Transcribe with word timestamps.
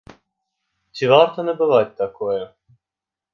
Ці 0.99 1.09
варта 1.11 1.45
набываць 1.51 1.97
такое? 2.01 2.41